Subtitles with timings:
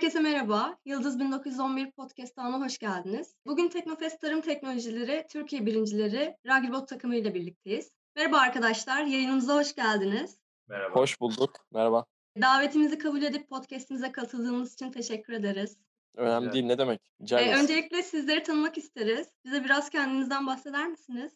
[0.00, 0.78] Herkese merhaba.
[0.84, 3.34] Yıldız 1911 Podcast ağına hoş geldiniz.
[3.46, 7.90] Bugün Teknofest Tarım Teknolojileri Türkiye birincileri Ragilbot takımı ile birlikteyiz.
[8.16, 10.38] Merhaba arkadaşlar, yayınımıza hoş geldiniz.
[10.68, 10.94] Merhaba.
[11.00, 11.50] Hoş bulduk.
[11.72, 12.04] Merhaba.
[12.40, 15.76] Davetimizi kabul edip podcastimize katıldığınız için teşekkür ederiz.
[16.16, 16.54] Önemli Evet.
[16.54, 17.00] değil ne demek.
[17.22, 19.28] Rica Ee, öncelikle sizleri tanımak isteriz.
[19.44, 21.32] Bize biraz kendinizden bahseder misiniz?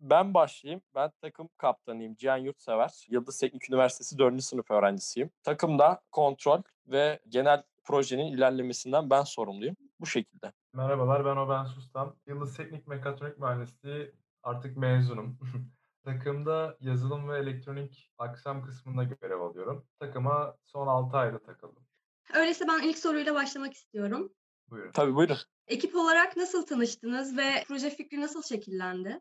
[0.00, 0.82] Ben başlayayım.
[0.94, 2.14] Ben takım kaptanıyım.
[2.14, 3.06] Cihan Yurtsever.
[3.08, 4.42] Yıldız Teknik Üniversitesi 4.
[4.42, 5.30] sınıf öğrencisiyim.
[5.42, 9.76] Takımda kontrol ve genel projenin ilerlemesinden ben sorumluyum.
[10.00, 10.52] Bu şekilde.
[10.72, 12.16] Merhabalar ben Oben Sustam.
[12.26, 15.38] Yıldız Teknik Mekatronik Mühendisliği artık mezunum.
[16.04, 19.86] Takımda yazılım ve elektronik aksam kısmında görev alıyorum.
[20.00, 21.86] Takıma son 6 ayda takıldım.
[22.34, 24.32] Öyleyse ben ilk soruyla başlamak istiyorum.
[24.70, 24.92] Buyurun.
[24.92, 25.36] Tabii buyurun.
[25.66, 29.20] Ekip olarak nasıl tanıştınız ve proje fikri nasıl şekillendi?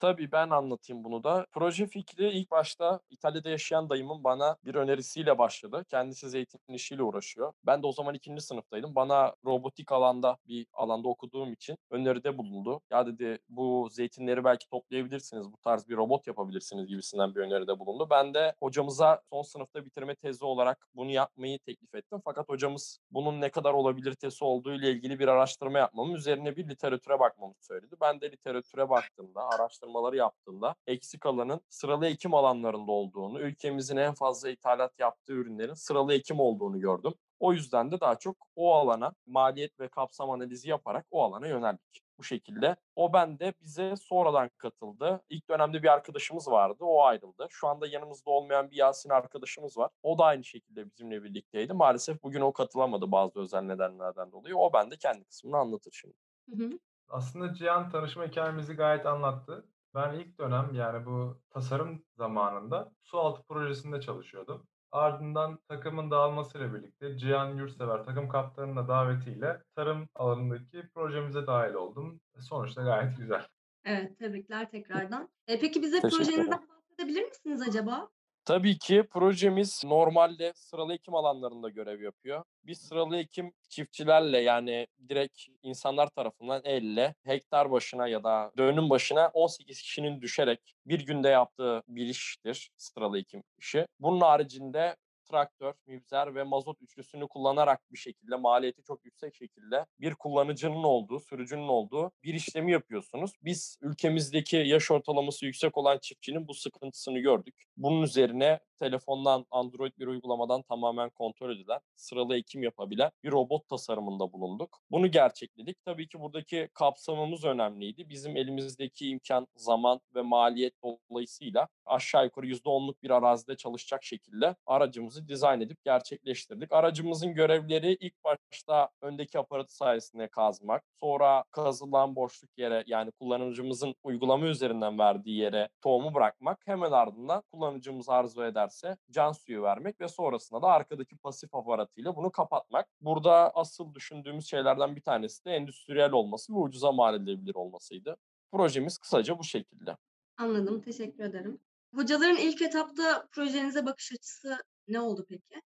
[0.00, 1.46] Tabii ben anlatayım bunu da.
[1.52, 5.84] Proje fikri ilk başta İtalya'da yaşayan dayımın bana bir önerisiyle başladı.
[5.88, 7.52] Kendisi zeytin işiyle uğraşıyor.
[7.66, 8.94] Ben de o zaman ikinci sınıftaydım.
[8.94, 12.80] Bana robotik alanda bir alanda okuduğum için öneride bulundu.
[12.90, 15.52] Ya dedi bu zeytinleri belki toplayabilirsiniz.
[15.52, 18.06] Bu tarz bir robot yapabilirsiniz gibisinden bir öneride bulundu.
[18.10, 22.20] Ben de hocamıza son sınıfta bitirme tezi olarak bunu yapmayı teklif ettim.
[22.24, 27.18] Fakat hocamız bunun ne kadar olabilitesi olduğu ile ilgili bir araştırma yapmamı, üzerine bir literatüre
[27.20, 27.94] bakmamı söyledi.
[28.00, 29.48] Ben de literatüre baktığımda,
[29.88, 36.14] araştırmaları yaptığımda eksik alanın sıralı ekim alanlarında olduğunu, ülkemizin en fazla ithalat yaptığı ürünlerin sıralı
[36.14, 37.14] ekim olduğunu gördüm.
[37.40, 42.02] O yüzden de daha çok o alana maliyet ve kapsam analizi yaparak o alana yöneldik.
[42.18, 42.76] Bu şekilde.
[42.96, 45.20] O bende bize sonradan katıldı.
[45.28, 46.76] İlk dönemde bir arkadaşımız vardı.
[46.80, 47.46] O ayrıldı.
[47.50, 49.90] Şu anda yanımızda olmayan bir Yasin arkadaşımız var.
[50.02, 51.72] O da aynı şekilde bizimle birlikteydi.
[51.72, 54.56] Maalesef bugün o katılamadı bazı özel nedenlerden dolayı.
[54.56, 56.14] O bende kendi kısmını anlatır şimdi.
[56.50, 56.78] Hı hı.
[57.08, 59.64] Aslında Cihan tanışma hikayemizi gayet anlattı.
[59.94, 64.66] Ben ilk dönem yani bu tasarım zamanında sualtı projesinde çalışıyordum.
[64.92, 72.20] Ardından takımın dağılmasıyla birlikte Cihan Yurtsever takım kaptanının da davetiyle tarım alanındaki projemize dahil oldum.
[72.40, 73.46] Sonuçta gayet güzel.
[73.84, 75.28] Evet, tebrikler tekrardan.
[75.46, 76.50] E, peki bize Teşekkür ederim.
[76.50, 78.08] projenizden bahsedebilir misiniz acaba?
[78.48, 82.44] Tabii ki projemiz normalde sıralı ekim alanlarında görev yapıyor.
[82.64, 89.30] Biz sıralı ekim çiftçilerle yani direkt insanlar tarafından elle hektar başına ya da dönüm başına
[89.34, 93.86] 18 kişinin düşerek bir günde yaptığı bir iştir sıralı ekim işi.
[94.00, 94.96] Bunun haricinde
[95.30, 101.20] traktör, mibzer ve mazot üçlüsünü kullanarak bir şekilde maliyeti çok yüksek şekilde bir kullanıcının olduğu,
[101.20, 103.32] sürücünün olduğu bir işlemi yapıyorsunuz.
[103.42, 107.64] Biz ülkemizdeki yaş ortalaması yüksek olan çiftçinin bu sıkıntısını gördük.
[107.76, 114.32] Bunun üzerine telefondan, Android bir uygulamadan tamamen kontrol edilen, sıralı ekim yapabilen bir robot tasarımında
[114.32, 114.78] bulunduk.
[114.90, 115.84] Bunu gerçekledik.
[115.84, 118.08] Tabii ki buradaki kapsamımız önemliydi.
[118.08, 120.74] Bizim elimizdeki imkan, zaman ve maliyet
[121.10, 126.72] dolayısıyla aşağı yukarı %10'luk bir arazide çalışacak şekilde aracımızı dizayn edip gerçekleştirdik.
[126.72, 134.46] Aracımızın görevleri ilk başta öndeki aparatı sayesinde kazmak, sonra kazılan boşluk yere yani kullanıcımızın uygulama
[134.46, 140.62] üzerinden verdiği yere tohumu bırakmak, hemen ardından kullanıcımız arzu ederse can suyu vermek ve sonrasında
[140.62, 142.86] da arkadaki pasif aparatıyla bunu kapatmak.
[143.00, 148.16] Burada asıl düşündüğümüz şeylerden bir tanesi de endüstriyel olması ve ucuza mal edilebilir olmasıydı.
[148.52, 149.96] Projemiz kısaca bu şekilde.
[150.36, 151.60] Anladım, teşekkür ederim.
[151.94, 154.56] Hocaların ilk etapta projenize bakış açısı
[154.88, 155.62] ne oldu peki?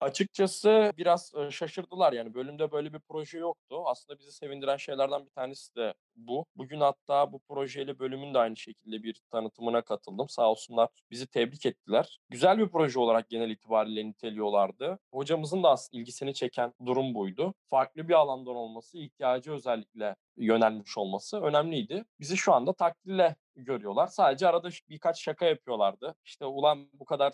[0.00, 3.82] Açıkçası biraz şaşırdılar yani bölümde böyle bir proje yoktu.
[3.86, 6.46] Aslında bizi sevindiren şeylerden bir tanesi de bu.
[6.56, 10.28] Bugün hatta bu projeyle bölümün de aynı şekilde bir tanıtımına katıldım.
[10.28, 12.18] Sağ olsunlar bizi tebrik ettiler.
[12.30, 14.98] Güzel bir proje olarak genel itibariyle niteliyorlardı.
[15.12, 17.54] Hocamızın da aslında ilgisini çeken durum buydu.
[17.70, 22.04] Farklı bir alandan olması, ihtiyacı özellikle yönelmiş olması önemliydi.
[22.20, 24.06] Bizi şu anda takdirle görüyorlar.
[24.06, 26.14] Sadece arada birkaç şaka yapıyorlardı.
[26.24, 27.32] İşte ulan bu kadar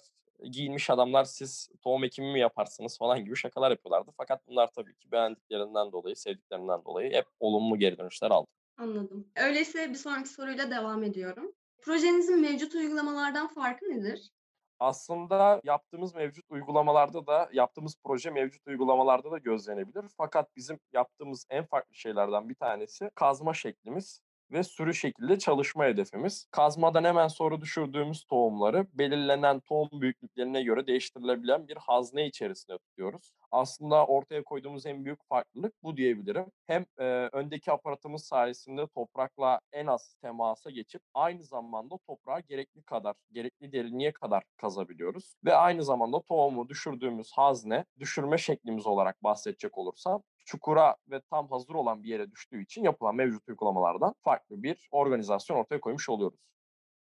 [0.50, 4.10] giyinmiş adamlar siz tohum ekimi mi yaparsınız falan gibi şakalar yapıyorlardı.
[4.16, 8.48] Fakat bunlar tabii ki beğendiklerinden dolayı, sevdiklerinden dolayı hep olumlu geri dönüşler aldı.
[8.76, 9.28] Anladım.
[9.36, 11.52] Öyleyse bir sonraki soruyla devam ediyorum.
[11.82, 14.30] Projenizin mevcut uygulamalardan farkı nedir?
[14.78, 20.04] Aslında yaptığımız mevcut uygulamalarda da, yaptığımız proje mevcut uygulamalarda da gözlenebilir.
[20.16, 24.20] Fakat bizim yaptığımız en farklı şeylerden bir tanesi kazma şeklimiz
[24.52, 26.46] ve sürü şekilde çalışma hedefimiz.
[26.50, 33.32] Kazmadan hemen sonra düşürdüğümüz tohumları belirlenen tohum büyüklüklerine göre değiştirilebilen bir hazne içerisinde tutuyoruz.
[33.50, 36.46] Aslında ortaya koyduğumuz en büyük farklılık bu diyebilirim.
[36.66, 43.14] Hem e, öndeki aparatımız sayesinde toprakla en az temasa geçip aynı zamanda toprağa gerekli kadar,
[43.32, 45.34] gerekli derinliğe kadar kazabiliyoruz.
[45.44, 51.74] Ve aynı zamanda tohumu düşürdüğümüz hazne, düşürme şeklimiz olarak bahsedecek olursam çukura ve tam hazır
[51.74, 56.40] olan bir yere düştüğü için yapılan mevcut uygulamalardan farklı bir organizasyon ortaya koymuş oluyoruz.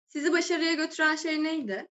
[0.07, 1.87] Sizi başarıya götüren şey neydi?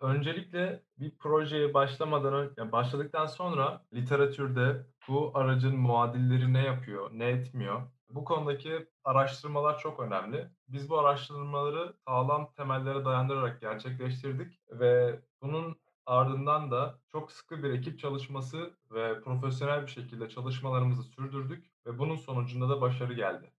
[0.00, 7.28] Öncelikle bir projeye başlamadan önce, yani başladıktan sonra literatürde bu aracın muadilleri ne yapıyor, ne
[7.28, 7.82] etmiyor?
[8.10, 10.48] Bu konudaki araştırmalar çok önemli.
[10.68, 17.98] Biz bu araştırmaları sağlam temellere dayandırarak gerçekleştirdik ve bunun ardından da çok sıkı bir ekip
[17.98, 23.52] çalışması ve profesyonel bir şekilde çalışmalarımızı sürdürdük ve bunun sonucunda da başarı geldi.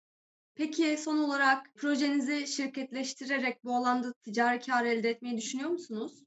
[0.55, 6.27] Peki son olarak projenizi şirketleştirerek bu alanda ticari kar elde etmeyi düşünüyor musunuz?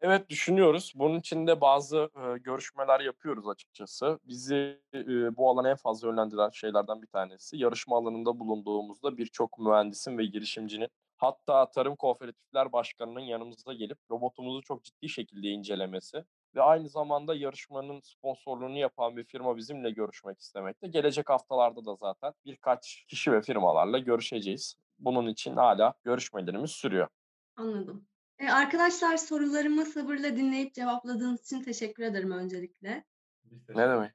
[0.00, 0.92] Evet düşünüyoruz.
[0.96, 4.18] Bunun için de bazı e, görüşmeler yapıyoruz açıkçası.
[4.24, 10.18] Bizi e, bu alana en fazla yönlendiren şeylerden bir tanesi yarışma alanında bulunduğumuzda birçok mühendisin
[10.18, 16.24] ve girişimcinin hatta Tarım Kooperatifler Başkanı'nın yanımıza gelip robotumuzu çok ciddi şekilde incelemesi
[16.54, 20.86] ve aynı zamanda yarışmanın sponsorluğunu yapan bir firma bizimle görüşmek istemekte.
[20.88, 24.76] Gelecek haftalarda da zaten birkaç kişi ve firmalarla görüşeceğiz.
[24.98, 27.08] Bunun için hala görüşmelerimiz sürüyor.
[27.56, 28.06] Anladım.
[28.38, 33.04] Ee, arkadaşlar sorularımı sabırla dinleyip cevapladığınız için teşekkür ederim öncelikle.
[33.68, 34.12] Ne demek?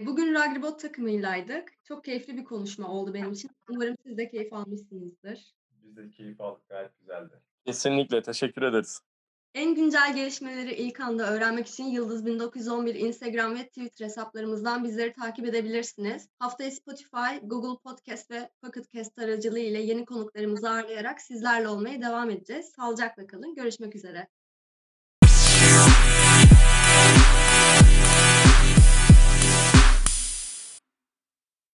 [0.00, 1.84] Bugün Ragribot takımıylaydık.
[1.84, 3.50] Çok keyifli bir konuşma oldu benim için.
[3.70, 5.54] Umarım siz de keyif almışsınızdır.
[5.92, 7.40] Biz de keyif aldık gayet güzeldi.
[7.66, 9.00] Kesinlikle teşekkür ederiz.
[9.54, 15.46] En güncel gelişmeleri ilk anda öğrenmek için Yıldız 1911 Instagram ve Twitter hesaplarımızdan bizleri takip
[15.46, 16.28] edebilirsiniz.
[16.38, 22.30] Haftaya Spotify, Google Podcast ve Pocket Cast aracılığı ile yeni konuklarımızı ağırlayarak sizlerle olmaya devam
[22.30, 22.72] edeceğiz.
[22.76, 23.54] Sağlıcakla kalın.
[23.54, 24.28] Görüşmek üzere.